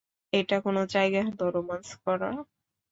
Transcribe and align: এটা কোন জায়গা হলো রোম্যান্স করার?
এটা 0.33 0.57
কোন 0.65 0.77
জায়গা 0.93 1.19
হলো 1.27 1.45
রোম্যান্স 1.55 1.89
করার? 2.03 2.35